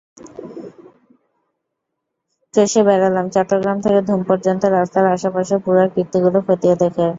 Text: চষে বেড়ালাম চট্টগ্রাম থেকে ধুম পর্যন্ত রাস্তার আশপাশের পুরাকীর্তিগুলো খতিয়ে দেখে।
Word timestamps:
চষে 2.53 2.81
বেড়ালাম 2.87 3.25
চট্টগ্রাম 3.33 3.77
থেকে 3.81 3.99
ধুম 4.07 4.21
পর্যন্ত 4.29 4.63
রাস্তার 4.69 5.05
আশপাশের 5.15 5.59
পুরাকীর্তিগুলো 5.65 6.37
খতিয়ে 6.47 6.75
দেখে। 6.81 7.07